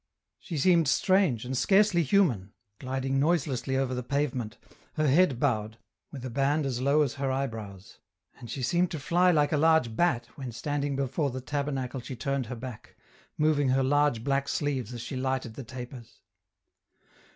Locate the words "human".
2.01-2.53